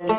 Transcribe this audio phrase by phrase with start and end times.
[0.00, 0.10] أهلا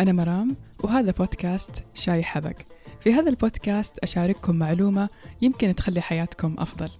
[0.00, 2.56] أنا مرام وهذا بودكاست شاي حبق
[3.00, 5.08] في هذا البودكاست أشارككم معلومة
[5.42, 6.90] يمكن تخلي حياتكم أفضل.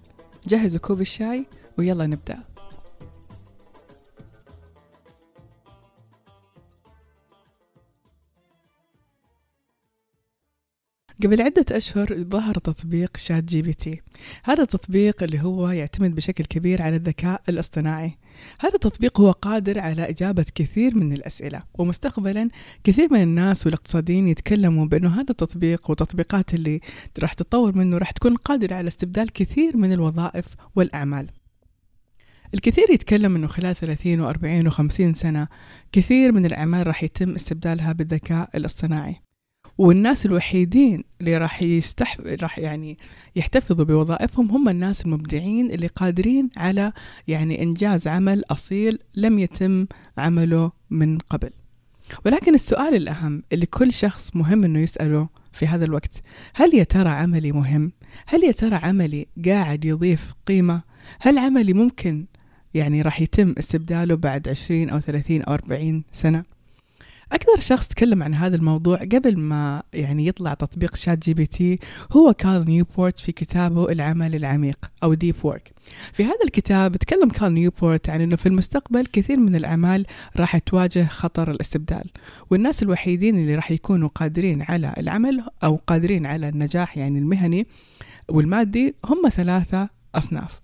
[0.47, 1.45] جهزوا كوب الشاي
[1.77, 2.52] ويلا نبدأ.
[11.23, 14.01] قبل عدة أشهر ظهر تطبيق ChatGPT.
[14.43, 18.17] هذا التطبيق اللي هو يعتمد بشكل كبير على الذكاء الاصطناعي.
[18.59, 22.49] هذا التطبيق هو قادر على إجابة كثير من الأسئلة ومستقبلا
[22.83, 26.79] كثير من الناس والاقتصاديين يتكلموا بأنه هذا التطبيق وتطبيقات اللي
[27.19, 30.45] راح تطور منه راح تكون قادرة على استبدال كثير من الوظائف
[30.75, 31.29] والأعمال.
[32.53, 35.47] الكثير يتكلم إنه خلال 30 و40 و50 سنة
[35.91, 39.22] كثير من الأعمال راح يتم استبدالها بالذكاء الاصطناعي.
[39.77, 42.97] والناس الوحيدين اللي راح يستح راح يعني
[43.35, 46.93] يحتفظوا بوظائفهم هم الناس المبدعين اللي قادرين على
[47.27, 49.85] يعني إنجاز عمل أصيل لم يتم
[50.17, 51.49] عمله من قبل.
[52.25, 56.21] ولكن السؤال الأهم اللي كل شخص مهم إنه يسأله في هذا الوقت
[56.53, 57.91] هل يا ترى عملي مهم؟
[58.27, 60.81] هل يا ترى عملي قاعد يضيف قيمة؟
[61.19, 62.25] هل عملي ممكن
[62.73, 66.43] يعني راح يتم استبداله بعد 20 أو 30 أو 40 سنة
[67.33, 71.79] أكثر شخص تكلم عن هذا الموضوع قبل ما يعني يطلع تطبيق ChatGPT
[72.11, 75.71] هو كارل نيوبورت في كتابه العمل العميق أو Deep Work
[76.13, 80.05] في هذا الكتاب تكلم كارل نيوبورت عن أنه في المستقبل كثير من الأعمال
[80.37, 82.09] راح تواجه خطر الاستبدال
[82.49, 87.67] والناس الوحيدين اللي راح يكونوا قادرين على العمل أو قادرين على النجاح يعني المهني
[88.29, 90.62] والمادي هم ثلاثة أصناف.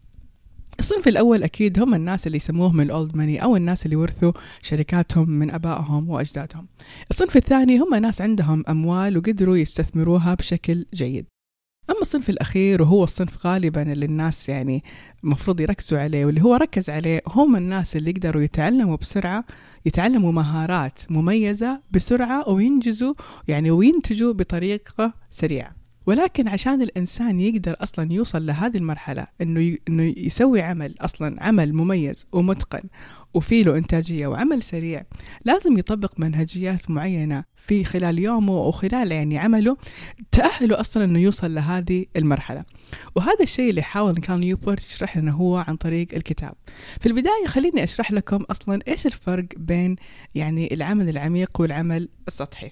[0.80, 5.52] الصنف الأول أكيد هم الناس اللي يسموهم الأولد ماني أو الناس اللي ورثوا شركاتهم من
[5.52, 6.68] أبائهم وأجدادهم.
[7.10, 11.26] الصنف الثاني هم ناس عندهم أموال وقدروا يستثمروها بشكل جيد.
[11.90, 14.84] أما الصنف الأخير وهو الصنف غالبا اللي الناس يعني
[15.24, 19.46] المفروض يركزوا عليه واللي هو ركز عليه هم الناس اللي يقدروا يتعلموا بسرعة
[19.86, 23.14] يتعلموا مهارات مميزة بسرعة وينجزوا
[23.48, 25.79] يعني وينتجوا بطريقة سريعة.
[26.06, 32.28] ولكن عشان الإنسان يقدر أصلا يوصل لهذه المرحلة إنه إنه يسوي عمل أصلا عمل مميز
[32.32, 32.84] ومتقن
[33.34, 35.04] وفي له إنتاجية وعمل سريع
[35.46, 39.78] لازم يطبق منهجيات معينة في خلال يومه وخلال يعني عمله
[40.32, 42.64] تأهله أصلا أنه يوصل لهذه المرحلة.
[43.16, 46.54] وهذا الشيء اللي حاول كان نيوبورت يشرح لنا هو عن طريق الكتاب.
[47.00, 49.96] في البداية خليني أشرح لكم أصلا إيش الفرق بين
[50.36, 52.72] يعني العمل العميق والعمل السطحي.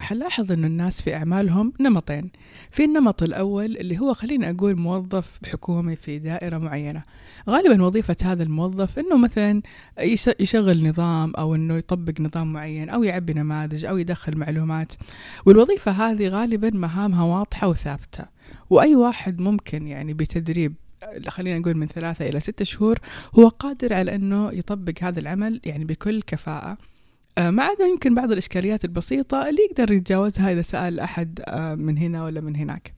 [0.00, 2.30] حلاحظ أن الناس في أعمالهم نمطين.
[2.70, 7.02] في النمط الأول اللي هو خليني أقول موظف حكومي في دائرة معينة.
[7.50, 9.62] غالبا وظيفة هذا الموظف أنه مثلا
[10.40, 14.92] يشغل نظام أو أنه يطبق نظام معين أو يعبي نماذج أو يدخل معلومات.
[15.46, 18.24] والوظيفة هذه غالبا مهامها واضحة وثابتة.
[18.70, 20.74] وأي واحد ممكن يعني بتدريب
[21.28, 22.98] خلينا نقول من ثلاثة إلى ستة شهور
[23.34, 26.78] هو قادر على أنه يطبق هذا العمل يعني بكل كفاءة.
[27.38, 32.24] ما عدا يمكن بعض الإشكاليات البسيطة اللي يقدر يتجاوزها إذا سأل أحد آه، من هنا
[32.24, 32.94] ولا من هناك.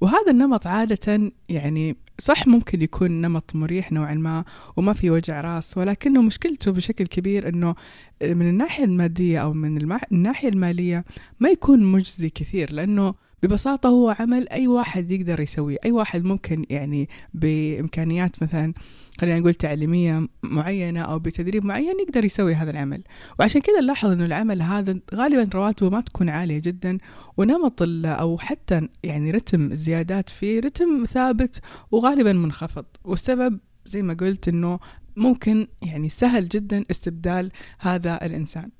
[0.00, 4.44] وهذا النمط عادة يعني صح ممكن يكون نمط مريح نوعا ما
[4.76, 7.74] وما في وجع راس ولكنه مشكلته بشكل كبير إنه
[8.22, 11.04] من الناحية المادية أو من الناحية المالية
[11.40, 15.76] ما يكون مجزي كثير لأنه ببساطة هو عمل أي واحد يقدر يسويه.
[15.84, 18.74] أي واحد ممكن يعني بإمكانيات مثلا
[19.20, 23.02] خلينا نقول تعليمية معينة أو بتدريب معين يقدر يسوي هذا العمل.
[23.38, 26.98] وعشان كذا نلاحظ أنه العمل هذا غالبا رواتبه ما تكون عالية جدا
[27.36, 32.84] ونمط أو حتى يعني رتم الزيادات فيه رتم ثابت وغالبا منخفض.
[33.04, 34.78] والسبب زي ما قلت أنه
[35.16, 38.70] ممكن يعني سهل جدا استبدال هذا الإنسان.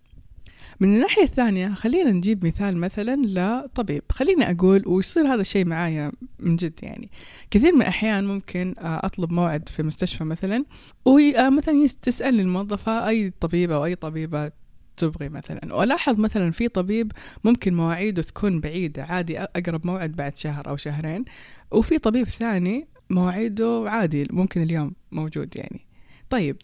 [0.80, 4.02] من الناحية الثانية خلينا نجيب مثال مثلا لطبيب.
[4.10, 7.10] خليني أقول ويصير هذا الشيء معايا من جد يعني.
[7.50, 10.64] كثير من الأحيان ممكن آه، أطلب موعد في مستشفى مثلا
[11.04, 14.50] ومثلا تسألني الموظفة أي طبيب أو أي طبيبة
[14.96, 15.74] تبغي مثلا.
[15.74, 17.12] وألاحظ مثلا في طبيب
[17.44, 21.24] ممكن مواعيده تكون بعيدة عادي أقرب موعد بعد شهر أو شهرين.
[21.70, 25.86] وفي طبيب ثاني مواعيده عادي ممكن اليوم موجود يعني.
[26.30, 26.56] طيب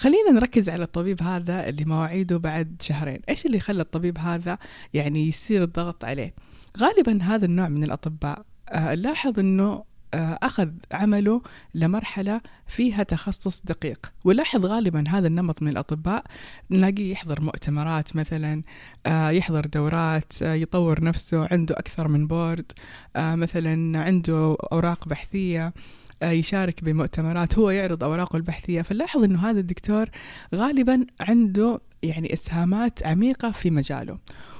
[0.00, 3.20] خلينا نركز على الطبيب هذا اللي مواعيده بعد شهرين.
[3.28, 4.58] إيش اللي خلى الطبيب هذا
[4.94, 6.34] يعني يصير الضغط عليه؟
[6.78, 8.44] غالبا هذا النوع من الأطباء.
[8.68, 11.42] آه، لاحظ إنه آه، أخذ عمله
[11.74, 14.12] لمرحلة فيها تخصص دقيق.
[14.24, 16.24] ولاحظ غالبا هذا النمط من الأطباء.
[16.70, 18.62] نلاقيه يحضر مؤتمرات مثلا
[19.06, 22.72] آه، يحضر دورات يطور نفسه عنده أكثر من بورد
[23.16, 25.72] مثلا عنده أوراق بحثية.
[26.22, 28.82] يشارك بمؤتمرات هو يعرض أوراقه البحثية.
[28.82, 30.06] فنلاحظ أنه هذا الدكتور
[30.54, 34.18] غالبا عنده يعني إسهامات عميقة في مجاله.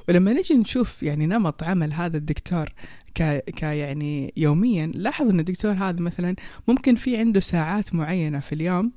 [0.08, 2.68] ولما نجي نشوف يعني نمط عمل هذا الدكتور
[3.14, 6.36] ك يعني يوميا لاحظ إن الدكتور هذا مثلا
[6.68, 8.92] ممكن في عنده ساعات معينة في اليوم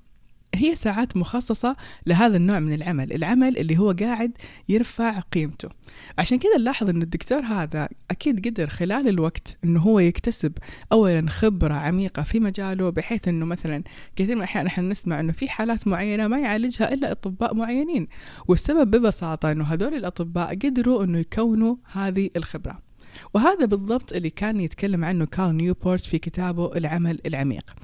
[0.55, 4.31] هي ساعات مخصصة لهذا النوع من العمل العمل اللي هو قاعد
[4.69, 5.69] يرفع قيمته.
[6.17, 10.53] عشان كذا نلاحظ أن الدكتور هذا أكيد قدر خلال الوقت أنه هو يكتسب
[10.91, 13.83] أولا خبرة عميقة في مجاله بحيث أنه مثلا
[14.15, 18.07] كثير من الأحيان إحنا نسمع أنه في حالات معينة ما يعالجها إلا أطباء معينين.
[18.47, 22.92] والسبب ببساطة أنه هذول الأطباء قدروا أنه يكونوا هذه الخبرة.
[23.33, 27.75] وهذا بالضبط اللي كان يتكلم عنه كارل نيوبورت في كتابه العمل العميق.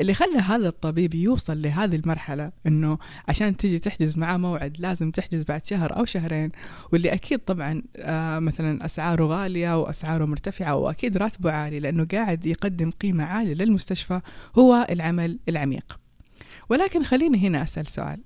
[0.00, 2.98] اللي خلى هذا الطبيب يوصل لهذه المرحلة إنه
[3.28, 6.50] عشان تجي تحجز معاه موعد لازم تحجز بعد شهر أو شهرين
[6.92, 12.90] واللي أكيد طبعا آه مثلا أسعاره غالية وأسعاره مرتفعة وأكيد راتبه عالي لأنه قاعد يقدم
[12.90, 14.20] قيمة عالية للمستشفى
[14.58, 16.00] هو العمل العميق.
[16.68, 18.20] ولكن خليني هنا أسأل سؤال.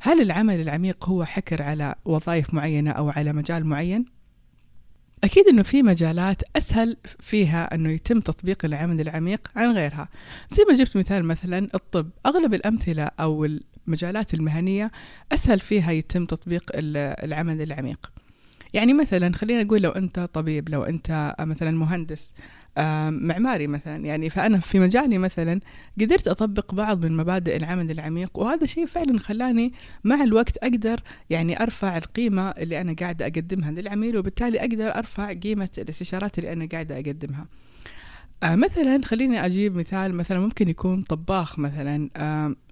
[0.00, 4.13] هل العمل العميق هو حكر على وظائف معينة أو على مجال معين؟
[5.24, 10.08] أكيد أنه في مجالات أسهل فيها أنه يتم تطبيق العمل العميق عن غيرها.
[10.50, 12.10] زي ما جبت مثال مثلا الطب.
[12.26, 13.44] أغلب الأمثلة أو
[13.88, 14.90] المجالات المهنية
[15.32, 18.12] أسهل فيها يتم تطبيق العمل العميق.
[18.72, 22.34] يعني مثلا خلينا نقول لو أنت طبيب لو أنت مثلا مهندس
[23.10, 24.04] معماري مثلا.
[24.04, 25.60] يعني فأنا في مجالي مثلا
[26.00, 29.72] قدرت أطبق بعض من مبادئ العمل العميق وهذا شيء فعلا خلاني
[30.04, 31.00] مع الوقت أقدر
[31.30, 36.68] يعني أرفع القيمة اللي أنا قاعدة أقدمها للعميل وبالتالي أقدر أرفع قيمة الاستشارات اللي أنا
[36.72, 37.46] قاعدة أقدمها.
[38.42, 42.08] آه مثلا خليني أجيب مثال مثلا ممكن يكون طباخ مثلا.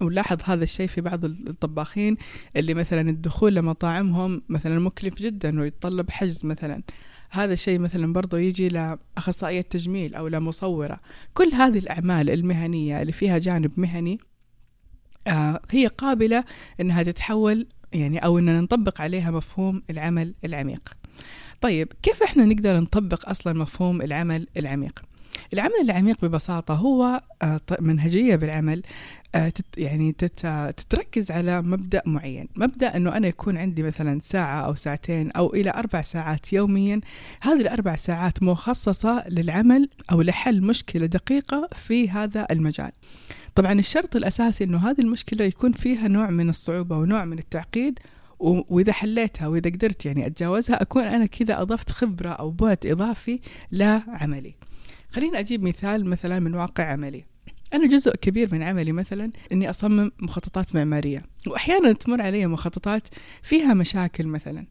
[0.01, 2.17] ونلاحظ هذا الشيء في بعض الطباخين
[2.55, 6.81] اللي مثلا الدخول لمطاعمهم مثلا مكلف جدا ويتطلب حجز مثلا.
[7.33, 10.99] هذا الشيء مثلا برضو يجي لأخصائية تجميل أو لمصورة.
[11.33, 14.19] كل هذه الأعمال المهنية اللي فيها جانب مهني
[15.27, 16.43] آه هي قابلة
[16.81, 20.93] أنها تتحول يعني أو أننا نطبق عليها مفهوم العمل العميق.
[21.61, 25.03] طيب كيف إحنا نقدر نطبق أصلا مفهوم العمل العميق؟
[25.53, 28.83] العمل العميق ببساطة هو آه، منهجية بالعمل
[29.35, 30.11] آه، يعني
[30.77, 32.47] تتركز على مبدأ معين.
[32.55, 37.01] مبدأ أنه أنا يكون عندي مثلا ساعة أو ساعتين أو إلى أربع ساعات يوميا.
[37.41, 42.91] هذه الأربع ساعات مخصصة للعمل أو لحل مشكلة دقيقة في هذا المجال.
[43.55, 47.99] طبعا الشرط الأساسي أنه هذه المشكلة يكون فيها نوع من الصعوبة ونوع من التعقيد
[48.39, 53.39] وإذا حليتها وإذا قدرت يعني أتجاوزها أكون أنا كذا أضفت خبرة أو بعد إضافي
[53.71, 54.55] لعملي.
[55.13, 57.25] خليني أجيب مثال مثلا من واقع عملي.
[57.73, 63.07] أنا جزء كبير من عملي مثلا إني أصمم مخططات معمارية وأحيانا تمر علي مخططات
[63.43, 64.65] فيها مشاكل مثلا.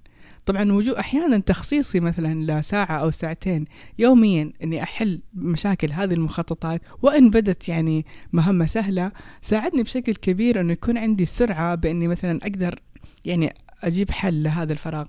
[0.46, 3.64] طبعا وجود أحيانا تخصيصي مثلا لساعة أو ساعتين
[3.98, 9.12] يوميا إني أحل مشاكل هذه المخططات وإن بدت يعني مهمة سهلة
[9.42, 12.80] ساعدني بشكل كبير إنه يكون عندي سرعة بإني مثلا أقدر
[13.24, 15.06] يعني أجيب حل لهذا الفراغ.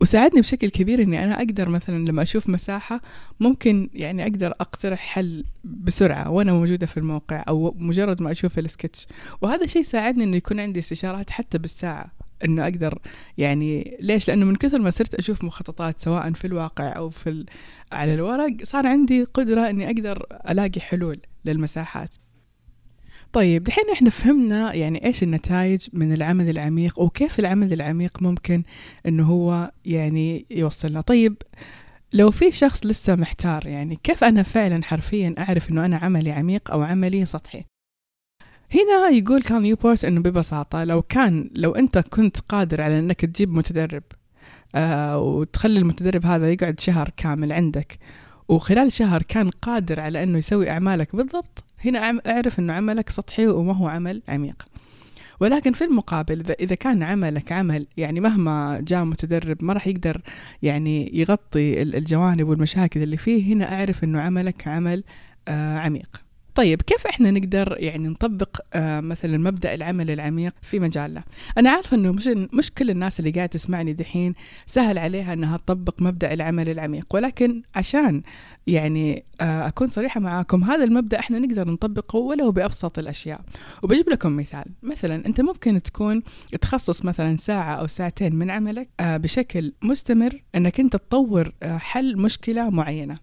[0.00, 3.00] وساعدني بشكل كبير إني أنا أقدر مثلا لما أشوف مساحة
[3.40, 9.06] ممكن يعني أقدر أقترح حل بسرعة وأنا موجودة في الموقع أو مجرد ما أشوف السكتش.
[9.42, 12.12] وهذا الشيء ساعدني إنه يكون عندي استشارات حتى بالساعة
[12.44, 12.98] إنه أقدر
[13.38, 17.44] يعني ليش؟ لأنه من كثر ما صرت أشوف مخططات سواء في الواقع أو في
[17.92, 22.14] على الورق صار عندي قدرة إني أقدر ألاقي حلول للمساحات.
[23.32, 28.62] طيب دحين إحنا فهمنا يعني إيش النتائج من العمل العميق وكيف العمل العميق ممكن
[29.06, 31.00] إنه هو يعني يوصلنا.
[31.00, 31.36] طيب
[32.14, 36.70] لو في شخص لسه محتار يعني كيف أنا فعلا حرفيا أعرف إنه أنا عملي عميق
[36.70, 37.64] أو عملي سطحي؟
[38.74, 43.52] هنا يقول كان نيوبورت إنه ببساطة لو كان لو أنت كنت قادر على إنك تجيب
[43.52, 44.02] متدرب
[44.74, 47.98] آه وتخلي المتدرب هذا يقعد شهر كامل عندك
[48.50, 53.76] وخلال شهر كان قادر على أنه يسوي أعمالك بالضبط هنا أعرف أنه عملك سطحي وما
[53.76, 54.66] هو عمل عميق.
[55.40, 60.22] ولكن في المقابل إذا كان عملك عمل يعني مهما جاء متدرب ما راح يقدر
[60.62, 65.04] يعني يغطي الجوانب والمشاكل اللي فيه هنا أعرف إنه عملك عمل
[65.48, 66.29] آه عميق.
[66.54, 71.24] طيب كيف إحنا نقدر يعني نطبق آه مثلا مبدأ العمل العميق في مجالنا؟
[71.58, 74.34] أنا عارفة إنه مش مش كل الناس اللي قاعدة تسمعني دحين
[74.66, 78.22] سهل عليها إنها تطبق مبدأ العمل العميق ولكن عشان
[78.66, 83.40] يعني آه أكون صريحة معاكم هذا المبدأ إحنا نقدر نطبقه ولو بأبسط الأشياء.
[83.82, 84.64] وبجيب لكم مثال.
[84.82, 86.22] مثلا أنت ممكن تكون
[86.60, 92.18] تخصص مثلا ساعة أو ساعتين من عملك آه بشكل مستمر إنك أنت تطور آه حل
[92.18, 93.18] مشكلة معينة.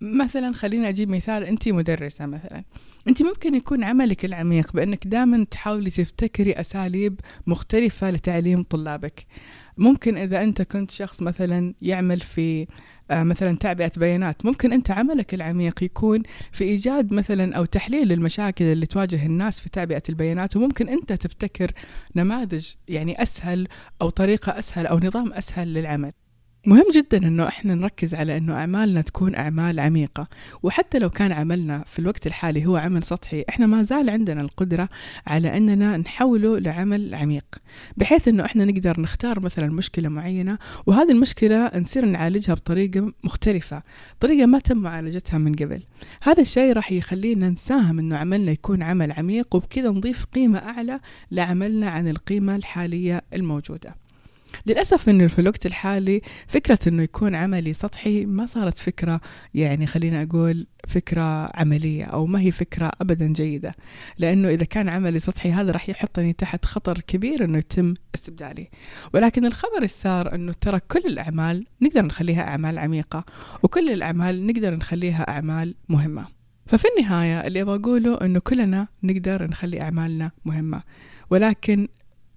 [0.00, 2.64] مثلا خلينا أجيب مثال انت مدرسة مثلا.
[3.08, 9.26] انت ممكن يكون عملك العميق بأنك دائما تحاولي تبتكري أساليب مختلفة لتعليم طلابك.
[9.78, 12.66] ممكن إذا أنت كنت شخص مثلا يعمل في
[13.10, 18.64] آه، مثلا تعبئة بيانات ممكن أنت عملك العميق يكون في إيجاد مثلا أو تحليل المشاكل
[18.64, 21.72] اللي تواجه الناس في تعبئة البيانات وممكن أنت تبتكر
[22.16, 23.68] نماذج يعني أسهل
[24.02, 26.12] أو طريقة أسهل أو نظام أسهل للعمل.
[26.66, 30.28] مهم جدا إنه إحنا نركز على إنه أعمالنا تكون أعمال عميقة.
[30.62, 34.88] وحتى لو كان عملنا في الوقت الحالي هو عمل سطحي إحنا ما زال عندنا القدرة
[35.26, 37.44] على إننا نحوله لعمل عميق.
[37.96, 43.82] بحيث إنه إحنا نقدر نختار مثلا مشكلة معينة وهذه المشكلة نصير نعالجها بطريقة مختلفة
[44.20, 45.82] طريقة ما تم معالجتها من قبل.
[46.22, 51.00] هذا الشيء راح يخلينا نساهم إنه عملنا يكون عمل عميق وبكذا نضيف قيمة أعلى
[51.30, 53.99] لعملنا عن القيمة الحالية الموجودة.
[54.66, 59.20] للأسف إنه في الوقت الحالي فكرة إنه يكون عملي سطحي ما صارت فكرة
[59.54, 63.74] يعني خلينا أقول فكرة عملية أو ما هي فكرة أبدا جيدة.
[64.18, 68.68] لأنه إذا كان عملي سطحي هذا راح يحطني تحت خطر كبير إنه يتم استبدالي.
[69.14, 73.24] ولكن الخبر السار إنه ترى كل الأعمال نقدر نخليها أعمال عميقة
[73.62, 76.26] وكل الأعمال نقدر نخليها أعمال مهمة.
[76.66, 80.82] ففي النهاية اللي أبغى أقوله إنه كلنا نقدر نخلي أعمالنا مهمة.
[81.30, 81.88] ولكن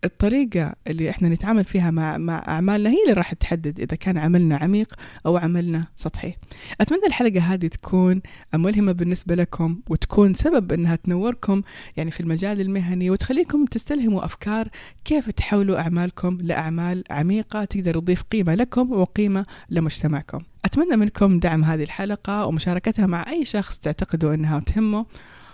[0.05, 4.57] الطريقة اللي إحنا نتعامل فيها مع مع أعمالنا هي اللي راح تحدد إذا كان عملنا
[4.57, 4.93] عميق
[5.25, 6.35] أو عملنا سطحي.
[6.81, 8.21] أتمنى الحلقة هذه تكون
[8.53, 11.61] ملهمة بالنسبة لكم وتكون سبب إنها تنوركم
[11.97, 14.69] يعني في المجال المهني وتخليكم تستلهموا أفكار
[15.05, 20.39] كيف تحولوا أعمالكم لأعمال عميقة تقدر تضيف قيمة لكم وقيمة لمجتمعكم.
[20.65, 25.05] أتمنى منكم دعم هذه الحلقة ومشاركتها مع أي شخص تعتقدوا أنها تهمه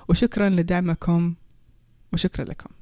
[0.09, 1.33] وشكرا لدعمكم
[2.13, 2.78] وشكرا لكم.